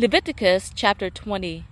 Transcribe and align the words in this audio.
Leviticus 0.00 0.72
chapter 0.74 1.10
20 1.10 1.66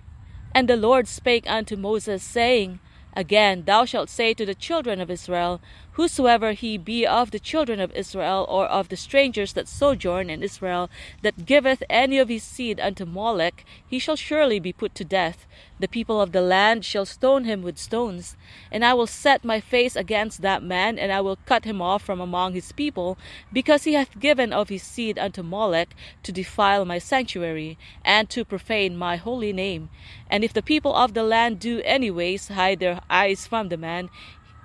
And 0.53 0.69
the 0.69 0.75
Lord 0.75 1.07
spake 1.07 1.49
unto 1.49 1.75
Moses, 1.75 2.21
saying, 2.21 2.79
Again, 3.15 3.63
thou 3.65 3.85
shalt 3.85 4.07
say 4.07 4.35
to 4.35 4.45
the 4.45 4.53
children 4.53 5.01
of 5.01 5.09
Israel, 5.09 5.59
Whosoever 5.99 6.53
he 6.53 6.77
be 6.77 7.05
of 7.05 7.31
the 7.31 7.41
children 7.41 7.81
of 7.81 7.91
Israel, 7.91 8.45
or 8.47 8.67
of 8.67 8.87
the 8.87 8.95
strangers 8.95 9.51
that 9.51 9.67
sojourn 9.67 10.29
in 10.29 10.41
Israel, 10.41 10.89
that 11.23 11.45
giveth 11.45 11.83
any 11.89 12.17
of 12.19 12.29
his 12.29 12.41
seed 12.41 12.79
unto 12.79 13.03
Molech, 13.03 13.65
he 13.85 13.99
shall 13.99 14.15
surely 14.15 14.61
be 14.61 14.71
put 14.71 14.95
to 14.95 15.03
death. 15.03 15.45
The 15.77 15.89
people 15.89 16.21
of 16.21 16.31
the 16.31 16.39
land 16.39 16.85
shall 16.85 17.05
stone 17.05 17.43
him 17.43 17.61
with 17.61 17.77
stones. 17.77 18.37
And 18.71 18.85
I 18.85 18.93
will 18.93 19.07
set 19.07 19.43
my 19.43 19.59
face 19.59 19.97
against 19.97 20.41
that 20.41 20.63
man, 20.63 20.97
and 20.97 21.11
I 21.11 21.19
will 21.19 21.37
cut 21.45 21.65
him 21.65 21.81
off 21.81 22.01
from 22.01 22.21
among 22.21 22.53
his 22.53 22.71
people, 22.71 23.17
because 23.51 23.83
he 23.83 23.91
hath 23.91 24.21
given 24.21 24.53
of 24.53 24.69
his 24.69 24.83
seed 24.83 25.19
unto 25.19 25.43
Molech, 25.43 25.89
to 26.23 26.31
defile 26.31 26.85
my 26.85 26.99
sanctuary, 26.99 27.77
and 28.05 28.29
to 28.29 28.45
profane 28.45 28.95
my 28.95 29.17
holy 29.17 29.51
name. 29.51 29.89
And 30.29 30.45
if 30.45 30.53
the 30.53 30.61
people 30.61 30.95
of 30.95 31.13
the 31.13 31.23
land 31.23 31.59
do 31.59 31.81
anyways 31.83 32.47
hide 32.47 32.79
their 32.79 33.01
eyes 33.09 33.45
from 33.45 33.67
the 33.67 33.77
man, 33.77 34.09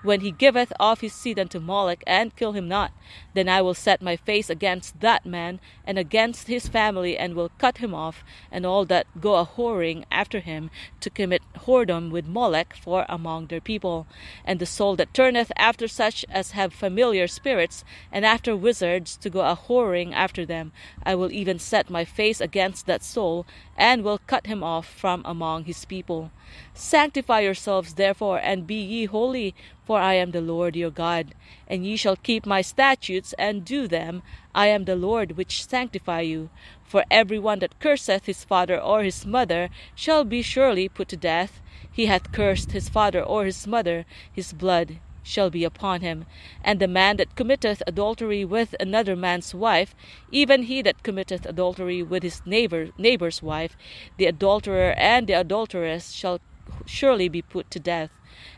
when 0.04 0.20
he 0.20 0.30
giveth 0.30 0.72
off 0.78 1.00
his 1.00 1.12
seed 1.12 1.38
unto 1.38 1.58
Molech, 1.58 2.04
and 2.06 2.36
kill 2.36 2.52
him 2.52 2.68
not, 2.68 2.92
then 3.34 3.48
I 3.48 3.60
will 3.62 3.74
set 3.74 4.00
my 4.00 4.16
face 4.16 4.48
against 4.48 5.00
that 5.00 5.26
man, 5.26 5.60
and 5.86 5.98
against 5.98 6.48
his 6.48 6.68
family, 6.68 7.18
and 7.18 7.34
will 7.34 7.50
cut 7.58 7.78
him 7.78 7.94
off, 7.94 8.24
and 8.50 8.64
all 8.64 8.84
that 8.86 9.06
go 9.20 9.36
a 9.36 9.44
whoring 9.44 10.04
after 10.10 10.40
him, 10.40 10.70
to 11.00 11.10
commit 11.10 11.42
whoredom 11.66 12.10
with 12.10 12.26
Molech 12.26 12.74
for 12.74 13.04
among 13.08 13.46
their 13.46 13.60
people. 13.60 14.06
And 14.44 14.58
the 14.58 14.66
soul 14.66 14.96
that 14.96 15.12
turneth 15.12 15.52
after 15.56 15.88
such 15.88 16.24
as 16.30 16.52
have 16.52 16.72
familiar 16.72 17.26
spirits, 17.26 17.84
and 18.10 18.24
after 18.24 18.56
wizards, 18.56 19.16
to 19.18 19.28
go 19.30 19.40
a 19.40 19.56
whoring 19.56 20.12
after 20.12 20.46
them, 20.46 20.72
I 21.04 21.14
will 21.14 21.32
even 21.32 21.58
set 21.58 21.90
my 21.90 22.04
face 22.04 22.40
against 22.40 22.86
that 22.86 23.02
soul, 23.02 23.46
and 23.76 24.02
will 24.02 24.18
cut 24.18 24.46
him 24.46 24.62
off 24.62 24.86
from 24.86 25.22
among 25.24 25.64
his 25.64 25.84
people. 25.84 26.30
Sanctify 26.72 27.40
yourselves 27.40 27.94
therefore, 27.94 28.38
and 28.38 28.66
be 28.66 28.76
ye 28.76 29.06
holy, 29.06 29.54
for 29.84 29.98
I 29.98 30.14
am 30.14 30.30
the 30.30 30.40
Lord 30.40 30.76
your 30.76 30.90
God. 30.90 31.34
And 31.66 31.84
ye 31.84 31.96
shall 31.96 32.16
keep 32.16 32.46
my 32.46 32.62
statutes 32.62 33.23
and 33.38 33.64
do 33.64 33.88
them. 33.88 34.22
I 34.54 34.66
am 34.66 34.84
the 34.84 34.96
Lord 34.96 35.36
which 35.36 35.64
sanctify 35.64 36.20
you. 36.20 36.50
For 36.84 37.04
every 37.10 37.38
one 37.38 37.60
that 37.60 37.80
curseth 37.80 38.26
his 38.26 38.44
father 38.44 38.78
or 38.78 39.02
his 39.02 39.24
mother 39.24 39.70
shall 39.94 40.24
be 40.24 40.42
surely 40.42 40.88
put 40.88 41.08
to 41.08 41.16
death. 41.16 41.62
He 41.90 42.06
hath 42.06 42.32
cursed 42.32 42.72
his 42.72 42.88
father 42.88 43.22
or 43.22 43.44
his 43.44 43.66
mother, 43.66 44.04
his 44.30 44.52
blood 44.52 44.98
shall 45.22 45.48
be 45.48 45.64
upon 45.64 46.02
him. 46.02 46.26
And 46.62 46.78
the 46.78 46.86
man 46.86 47.16
that 47.16 47.34
committeth 47.34 47.82
adultery 47.86 48.44
with 48.44 48.74
another 48.78 49.16
man's 49.16 49.54
wife, 49.54 49.94
even 50.30 50.64
he 50.64 50.82
that 50.82 51.02
committeth 51.02 51.46
adultery 51.46 52.02
with 52.02 52.22
his 52.22 52.42
neighbor, 52.44 52.90
neighbor's 52.98 53.42
wife, 53.42 53.76
the 54.18 54.26
adulterer 54.26 54.92
and 54.98 55.26
the 55.26 55.32
adulteress 55.32 56.12
shall 56.12 56.40
surely 56.84 57.28
be 57.28 57.42
put 57.42 57.70
to 57.70 57.80
death. 57.80 58.10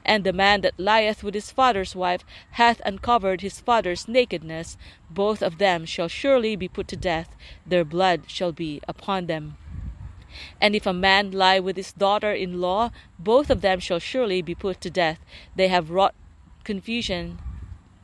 And 0.04 0.24
the 0.24 0.32
man 0.32 0.60
that 0.62 0.78
lieth 0.78 1.22
with 1.22 1.34
his 1.34 1.50
father's 1.50 1.94
wife 1.94 2.24
hath 2.52 2.80
uncovered 2.84 3.40
his 3.40 3.60
father's 3.60 4.08
nakedness. 4.08 4.76
Both 5.10 5.42
of 5.42 5.58
them 5.58 5.84
shall 5.84 6.08
surely 6.08 6.56
be 6.56 6.68
put 6.68 6.88
to 6.88 6.96
death. 6.96 7.34
Their 7.66 7.84
blood 7.84 8.24
shall 8.28 8.52
be 8.52 8.80
upon 8.88 9.26
them. 9.26 9.56
And 10.60 10.74
if 10.74 10.86
a 10.86 10.92
man 10.92 11.30
lie 11.30 11.60
with 11.60 11.76
his 11.76 11.92
daughter 11.92 12.32
in 12.32 12.60
law, 12.60 12.90
both 13.18 13.50
of 13.50 13.60
them 13.60 13.80
shall 13.80 13.98
surely 13.98 14.42
be 14.42 14.54
put 14.54 14.80
to 14.82 14.90
death. 14.90 15.18
They 15.54 15.68
have 15.68 15.90
wrought 15.90 16.14
confusion, 16.64 17.38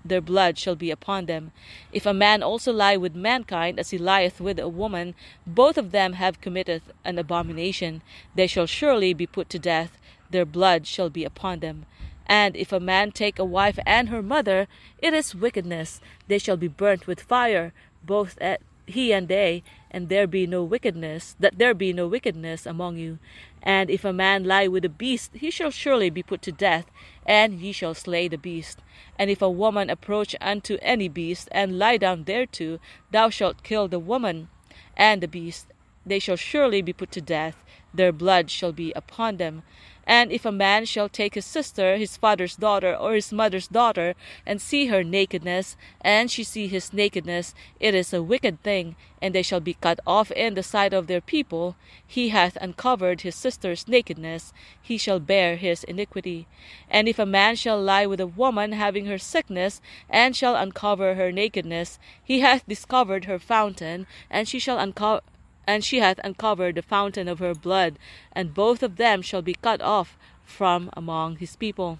their 0.05 0.21
blood 0.21 0.59
shall 0.59 0.75
be 0.75 0.91
upon 0.91 1.27
them. 1.27 1.53
If 1.93 2.07
a 2.07 2.15
man 2.15 2.43
also 2.43 2.73
lie 2.73 2.97
with 2.97 3.15
mankind 3.15 3.79
as 3.79 3.91
he 3.91 3.99
lieth 3.99 4.41
with 4.41 4.59
a 4.59 4.69
woman, 4.69 5.15
both 5.47 5.79
of 5.79 5.93
them 5.93 6.15
have 6.15 6.41
committed 6.41 6.83
an 7.05 7.19
abomination. 7.19 8.03
They 8.35 8.47
shall 8.47 8.67
surely 8.67 9.15
be 9.15 9.27
put 9.27 9.49
to 9.51 9.59
death, 9.59 9.99
their 10.33 10.45
blood 10.45 10.87
shall 10.87 11.11
be 11.11 11.25
upon 11.25 11.61
them. 11.61 11.87
And 12.27 12.57
if 12.57 12.73
a 12.73 12.81
man 12.81 13.13
take 13.13 13.39
a 13.39 13.45
wife 13.45 13.79
and 13.87 14.09
her 14.09 14.23
mother, 14.23 14.67
it 14.99 15.13
is 15.15 15.35
wickedness. 15.35 16.01
They 16.29 16.39
shall 16.39 16.57
be 16.57 16.69
burnt 16.69 17.07
with 17.07 17.21
fire, 17.21 17.73
both 18.05 18.39
at 18.41 18.61
he 18.87 19.13
and 19.13 19.29
they, 19.29 19.63
and 19.91 20.09
there 20.09 20.27
be 20.27 20.47
no 20.47 20.65
wickedness, 20.65 21.37
that 21.39 21.59
there 21.59 21.75
be 21.75 21.93
no 21.93 22.07
wickedness 22.09 22.67
among 22.67 22.97
you. 22.97 23.19
And 23.63 23.91
if 23.91 24.05
a 24.05 24.13
man 24.13 24.45
lie 24.45 24.67
with 24.67 24.85
a 24.85 24.89
beast, 24.89 25.33
he 25.35 25.51
shall 25.51 25.71
surely 25.71 26.11
be 26.11 26.23
put 26.23 26.43
to 26.43 26.53
death, 26.53 26.87
and 27.25 27.61
ye 27.61 27.73
shall 27.73 27.95
slay 27.95 28.29
the 28.29 28.39
beast. 28.39 28.81
And 29.19 29.31
if 29.31 29.41
a 29.41 29.51
woman 29.51 29.89
approach 29.89 30.35
unto 30.41 30.79
any 30.83 31.09
beast, 31.09 31.49
and 31.53 31.79
lie 31.79 31.97
down 31.97 32.25
thereto, 32.25 32.79
thou 33.11 33.31
shalt 33.31 33.63
kill 33.63 33.87
the 33.89 34.01
woman 34.01 34.49
and 34.97 35.21
the 35.21 35.29
beast. 35.29 35.67
They 36.05 36.19
shall 36.19 36.37
surely 36.37 36.83
be 36.83 36.93
put 36.93 37.13
to 37.13 37.21
death, 37.21 37.63
their 37.95 38.13
blood 38.13 38.51
shall 38.51 38.73
be 38.73 38.93
upon 38.97 39.37
them. 39.37 39.63
And 40.07 40.33
if 40.33 40.45
a 40.45 40.53
man 40.53 40.85
shall 40.85 41.09
take 41.09 41.35
his 41.35 41.47
sister, 41.47 41.97
his 41.97 42.17
father's 42.17 42.57
daughter, 42.57 42.95
or 42.95 43.15
his 43.15 43.33
mother's 43.33 43.69
daughter, 43.69 44.15
and 44.45 44.61
see 44.61 44.87
her 44.87 45.05
nakedness, 45.05 45.77
and 46.01 46.31
she 46.31 46.43
see 46.43 46.67
his 46.67 46.93
nakedness, 46.93 47.55
it 47.79 47.95
is 47.95 48.13
a 48.13 48.23
wicked 48.23 48.63
thing, 48.63 48.97
and 49.21 49.33
they 49.33 49.43
shall 49.43 49.61
be 49.61 49.75
cut 49.75 50.01
off 50.05 50.33
in 50.33 50.55
the 50.55 50.63
sight 50.63 50.93
of 50.93 51.07
their 51.07 51.21
people. 51.21 51.77
He 52.05 52.31
hath 52.31 52.59
uncovered 52.61 53.21
his 53.21 53.37
sister's 53.37 53.87
nakedness, 53.87 54.53
he 54.81 54.99
shall 54.99 55.21
bear 55.21 55.57
his 55.57 55.85
iniquity. 55.85 56.47
And 56.91 57.09
if 57.09 57.19
a 57.19 57.27
man 57.27 57.55
shall 57.55 57.81
lie 57.81 58.07
with 58.07 58.21
a 58.21 58.27
woman 58.27 58.73
having 58.73 59.07
her 59.07 59.19
sickness, 59.19 59.81
and 60.11 60.35
shall 60.35 60.57
uncover 60.57 61.15
her 61.15 61.31
nakedness, 61.31 62.01
he 62.23 62.41
hath 62.41 62.67
discovered 62.67 63.27
her 63.27 63.39
fountain, 63.39 64.07
and 64.29 64.49
she 64.49 64.59
shall 64.59 64.79
uncover 64.79 65.23
and 65.67 65.85
she 65.85 65.99
hath 65.99 66.21
uncovered 66.25 66.75
the 66.75 66.83
fountain 66.83 67.29
of 67.29 67.39
her 67.39 67.55
blood, 67.55 67.99
and 68.33 68.55
both 68.55 68.83
of 68.83 68.97
them 68.97 69.23
shall 69.23 69.43
be 69.43 69.55
cut 69.55 69.81
off 69.81 70.17
from 70.45 70.91
among 70.95 71.37
his 71.37 71.57
people. 71.57 71.99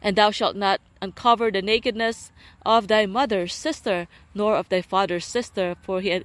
And 0.00 0.16
thou 0.16 0.30
shalt 0.30 0.56
not 0.56 0.80
uncover 1.02 1.50
the 1.50 1.62
nakedness 1.62 2.32
of 2.64 2.88
thy 2.88 3.06
mother's 3.06 3.52
sister, 3.52 4.08
nor 4.34 4.56
of 4.56 4.68
thy 4.68 4.82
father's 4.82 5.26
sister, 5.26 5.76
for 5.82 6.00
he, 6.00 6.22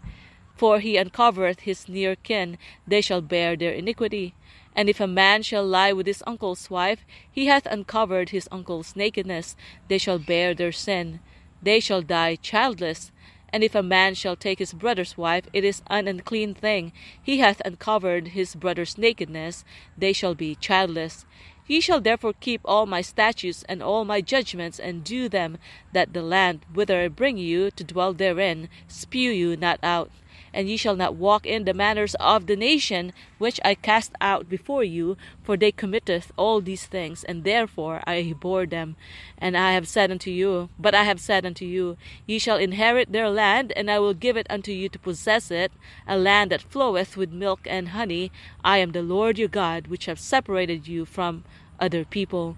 for 0.56 0.80
he 0.80 0.98
uncovereth 0.98 1.62
his 1.62 1.90
near 1.90 2.16
kin, 2.16 2.58
they 2.88 3.02
shall 3.02 3.22
bear 3.22 3.56
their 3.56 3.74
iniquity. 3.74 4.34
And 4.76 4.90
if 4.90 5.02
a 5.02 5.08
man 5.08 5.42
shall 5.44 5.66
lie 5.66 5.92
with 5.92 6.08
his 6.08 6.24
uncle's 6.26 6.70
wife, 6.70 7.04
he 7.30 7.48
hath 7.48 7.66
uncovered 7.66 8.30
his 8.30 8.48
uncle's 8.52 8.96
nakedness, 8.96 9.56
they 9.90 9.98
shall 9.98 10.20
bear 10.20 10.54
their 10.54 10.72
sin. 10.72 11.20
They 11.62 11.80
shall 11.80 12.02
die 12.02 12.36
childless, 12.36 13.12
and 13.54 13.64
if 13.64 13.76
a 13.76 13.84
man 13.84 14.14
shall 14.14 14.36
take 14.36 14.60
his 14.60 14.74
brother's 14.74 15.18
wife, 15.18 15.46
it 15.54 15.64
is 15.64 15.82
an 15.88 16.08
unclean 16.08 16.54
thing. 16.54 16.92
He 17.22 17.40
hath 17.40 17.62
uncovered 17.66 18.30
his 18.30 18.56
brother's 18.56 18.98
nakedness. 18.98 19.66
They 19.98 20.14
shall 20.14 20.36
be 20.36 20.56
childless. 20.56 21.26
Ye 21.68 21.80
shall 21.80 22.02
therefore 22.02 22.34
keep 22.40 22.62
all 22.66 22.86
my 22.86 23.02
statutes 23.02 23.64
and 23.70 23.82
all 23.82 24.04
my 24.04 24.22
judgments, 24.22 24.80
and 24.80 25.04
do 25.04 25.30
them, 25.30 25.58
that 25.94 26.14
the 26.14 26.22
land 26.22 26.62
whither 26.74 27.02
I 27.02 27.08
bring 27.08 27.38
you 27.38 27.72
to 27.72 27.84
dwell 27.84 28.14
therein 28.14 28.68
spew 28.88 29.32
you 29.32 29.56
not 29.56 29.80
out 29.84 30.12
and 30.54 30.70
ye 30.70 30.78
shall 30.78 30.96
not 30.96 31.16
walk 31.16 31.46
in 31.46 31.66
the 31.66 31.74
manners 31.74 32.16
of 32.16 32.48
the 32.48 32.56
nation 32.56 33.14
which 33.38 33.60
I 33.64 33.76
cast 33.76 34.12
out 34.22 34.50
before 34.50 34.84
you, 34.84 35.18
for 35.44 35.58
they 35.58 35.72
committeth 35.72 36.32
all 36.38 36.62
these 36.62 36.86
things, 36.86 37.24
and 37.24 37.44
therefore 37.44 38.02
I 38.06 38.20
abhor 38.20 38.66
them. 38.66 38.96
And 39.38 39.58
I 39.58 39.72
have 39.74 39.88
said 39.88 40.12
unto 40.12 40.30
you, 40.30 40.70
but 40.78 40.94
I 40.94 41.04
have 41.04 41.20
said 41.20 41.46
unto 41.46 41.66
you, 41.66 41.98
ye 42.28 42.40
shall 42.40 42.58
inherit 42.58 43.12
their 43.12 43.30
land, 43.30 43.72
and 43.76 43.90
I 43.90 44.00
will 44.00 44.14
give 44.14 44.38
it 44.38 44.48
unto 44.50 44.72
you 44.72 44.90
to 44.90 45.00
possess 45.00 45.52
it, 45.52 45.72
a 46.08 46.18
land 46.18 46.52
that 46.52 46.62
floweth 46.62 47.18
with 47.18 47.32
milk 47.32 47.62
and 47.66 47.90
honey. 47.90 48.32
I 48.64 48.78
am 48.78 48.92
the 48.92 49.02
Lord 49.02 49.40
your 49.40 49.48
God, 49.48 49.88
which 49.88 50.06
have 50.06 50.20
separated 50.20 50.88
you 50.88 51.06
from 51.06 51.44
other 51.80 52.06
people. 52.06 52.58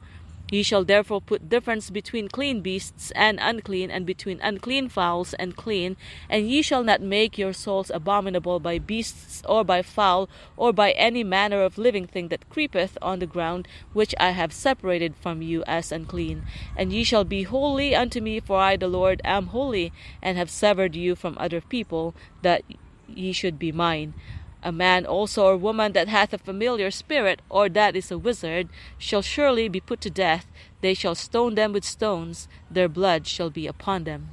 Ye 0.53 0.61
shall 0.61 0.83
therefore 0.83 1.19
put 1.19 1.49
difference 1.49 1.89
between 1.89 2.27
clean 2.27 2.61
beasts 2.61 3.09
and 3.15 3.39
unclean, 3.41 3.89
and 3.89 4.05
between 4.05 4.39
unclean 4.39 4.87
fowls 4.87 5.33
and 5.33 5.55
clean, 5.55 5.97
and 6.29 6.47
ye 6.47 6.61
shall 6.61 6.83
not 6.83 7.01
make 7.01 7.39
your 7.39 7.53
souls 7.53 7.89
abominable 7.89 8.59
by 8.59 8.77
beasts, 8.77 9.41
or 9.49 9.63
by 9.63 9.81
fowl, 9.81 10.29
or 10.55 10.71
by 10.71 10.91
any 10.91 11.23
manner 11.23 11.63
of 11.63 11.79
living 11.79 12.05
thing 12.05 12.27
that 12.27 12.47
creepeth 12.51 12.99
on 13.01 13.17
the 13.17 13.25
ground, 13.25 13.67
which 13.93 14.13
I 14.19 14.29
have 14.29 14.53
separated 14.53 15.15
from 15.15 15.41
you 15.41 15.63
as 15.65 15.91
unclean. 15.91 16.43
And 16.77 16.93
ye 16.93 17.03
shall 17.03 17.23
be 17.23 17.41
holy 17.41 17.95
unto 17.95 18.21
me, 18.21 18.39
for 18.39 18.59
I 18.59 18.77
the 18.77 18.87
Lord 18.87 19.21
am 19.23 19.47
holy, 19.47 19.91
and 20.21 20.37
have 20.37 20.51
severed 20.51 20.95
you 20.95 21.15
from 21.15 21.35
other 21.39 21.61
people, 21.61 22.13
that 22.43 22.61
ye 23.07 23.31
should 23.31 23.57
be 23.57 23.71
mine. 23.71 24.13
A 24.65 24.71
man 24.71 25.05
also 25.05 25.45
or 25.45 25.57
woman 25.57 25.91
that 25.91 26.07
hath 26.07 26.33
a 26.33 26.37
familiar 26.37 26.89
spirit, 26.89 27.41
or 27.49 27.67
that 27.69 27.97
is 27.97 28.11
a 28.11 28.17
wizard, 28.17 28.69
shall 28.97 29.21
surely 29.21 29.67
be 29.67 29.81
put 29.81 29.99
to 30.01 30.09
death. 30.09 30.45
They 30.79 30.93
shall 30.93 31.15
stone 31.15 31.55
them 31.55 31.73
with 31.73 31.83
stones, 31.83 32.47
their 32.71 32.87
blood 32.87 33.27
shall 33.27 33.49
be 33.49 33.67
upon 33.67 34.05
them. 34.05 34.29